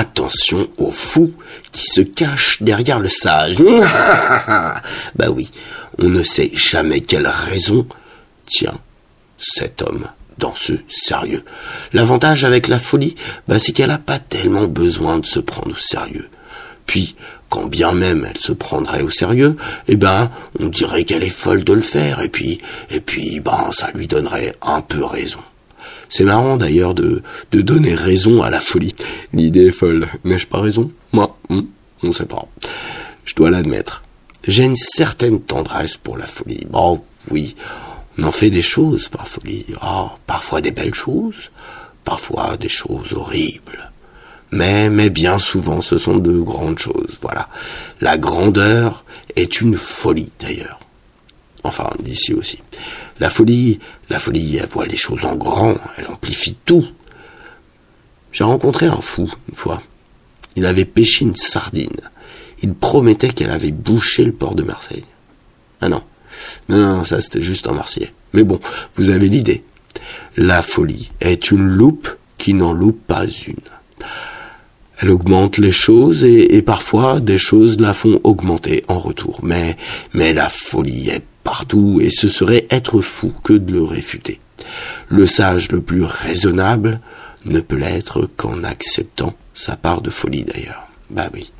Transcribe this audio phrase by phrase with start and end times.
[0.00, 1.32] attention au fou
[1.72, 3.56] qui se cache derrière le sage.
[5.14, 5.50] bah oui,
[5.98, 7.86] on ne sait jamais quelle raison
[8.46, 8.78] tient
[9.38, 10.06] cet homme
[10.38, 11.44] dans ce sérieux.
[11.92, 13.14] L'avantage avec la folie,
[13.46, 16.28] bah, c'est qu'elle n'a pas tellement besoin de se prendre au sérieux.
[16.86, 17.14] Puis,
[17.50, 19.56] quand bien même elle se prendrait au sérieux,
[19.86, 23.70] eh ben, on dirait qu'elle est folle de le faire, et puis, et puis, ben,
[23.72, 25.40] ça lui donnerait un peu raison.
[26.10, 28.94] C'est marrant d'ailleurs de, de donner raison à la folie.
[29.32, 30.90] L'idée est folle, n'ai-je pas raison?
[31.12, 31.62] Moi, hmm,
[32.02, 32.46] on sait pas.
[33.24, 34.02] Je dois l'admettre.
[34.46, 36.66] J'ai une certaine tendresse pour la folie.
[36.68, 37.54] Bon, oui,
[38.18, 39.66] on en fait des choses par folie.
[39.80, 41.50] Ah, parfois des belles choses,
[42.04, 43.92] parfois des choses horribles.
[44.50, 47.18] Mais, mais bien souvent, ce sont de grandes choses.
[47.20, 47.48] Voilà.
[48.00, 49.04] La grandeur
[49.36, 50.80] est une folie, d'ailleurs.
[51.62, 52.58] Enfin, d'ici aussi.
[53.18, 56.86] La folie, la folie, elle voit les choses en grand, elle amplifie tout.
[58.32, 59.82] J'ai rencontré un fou, une fois.
[60.56, 62.00] Il avait pêché une sardine.
[62.62, 65.04] Il promettait qu'elle avait bouché le port de Marseille.
[65.80, 66.02] Ah non.
[66.68, 68.12] Non, non, ça c'était juste en marseillais.
[68.32, 68.60] Mais bon,
[68.96, 69.64] vous avez l'idée.
[70.36, 72.08] La folie est une loupe
[72.38, 73.56] qui n'en loupe pas une.
[75.00, 79.40] Elle augmente les choses et, parfois des choses la font augmenter en retour.
[79.42, 79.76] Mais,
[80.12, 84.40] mais la folie est partout et ce serait être fou que de le réfuter.
[85.08, 87.00] Le sage le plus raisonnable
[87.46, 90.86] ne peut l'être qu'en acceptant sa part de folie d'ailleurs.
[91.08, 91.50] Bah oui.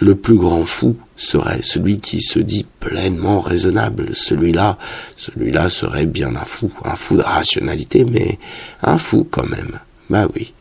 [0.00, 4.10] Le plus grand fou serait celui qui se dit pleinement raisonnable.
[4.12, 4.76] Celui-là,
[5.16, 8.38] celui-là serait bien un fou, un fou de rationalité, mais
[8.82, 9.78] un fou quand même.
[10.10, 10.52] Bah oui.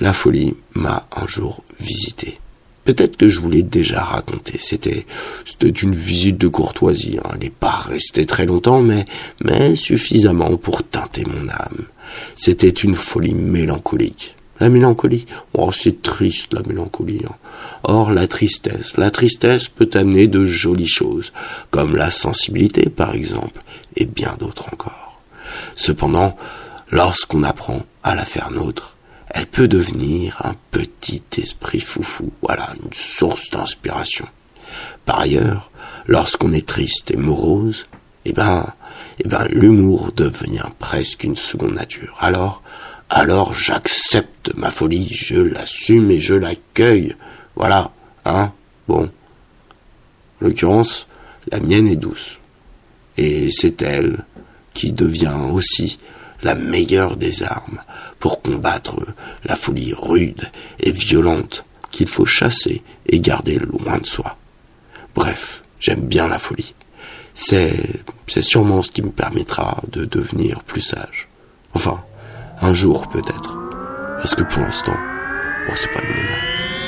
[0.00, 2.38] La folie m'a un jour visité.
[2.84, 4.58] Peut-être que je vous l'ai déjà raconté.
[4.58, 5.06] C'était,
[5.44, 7.18] c'était une visite de courtoisie.
[7.22, 7.30] Hein.
[7.34, 9.04] Elle n'est pas restée très longtemps, mais,
[9.44, 11.86] mais suffisamment pour teinter mon âme.
[12.34, 14.34] C'était une folie mélancolique.
[14.58, 17.22] La mélancolie, oh, c'est triste la mélancolie.
[17.24, 17.34] Hein.
[17.84, 21.32] Or, la tristesse, la tristesse peut amener de jolies choses,
[21.70, 23.62] comme la sensibilité par exemple,
[23.96, 25.20] et bien d'autres encore.
[25.74, 26.36] Cependant,
[26.90, 28.96] lorsqu'on apprend à la faire nôtre,
[29.32, 34.26] elle peut devenir un petit esprit foufou, voilà, une source d'inspiration.
[35.06, 35.70] Par ailleurs,
[36.06, 37.86] lorsqu'on est triste et morose,
[38.26, 38.72] eh ben,
[39.18, 42.16] eh ben, l'humour devient presque une seconde nature.
[42.20, 42.62] Alors,
[43.08, 47.16] alors j'accepte ma folie, je l'assume et je l'accueille.
[47.56, 47.90] Voilà,
[48.26, 48.52] hein,
[48.86, 49.04] bon.
[49.04, 51.06] En l'occurrence,
[51.50, 52.38] la mienne est douce.
[53.16, 54.24] Et c'est elle
[54.74, 55.98] qui devient aussi
[56.42, 57.82] la meilleure des armes
[58.18, 58.96] pour combattre
[59.44, 64.36] la folie rude et violente qu'il faut chasser et garder loin de soi.
[65.14, 66.74] Bref, j'aime bien la folie.
[67.34, 71.28] C'est, c'est sûrement ce qui me permettra de devenir plus sage.
[71.74, 72.02] Enfin,
[72.60, 73.58] un jour peut-être.
[74.18, 74.96] Parce que pour l'instant,
[75.66, 76.81] bon, c'est pas le moment.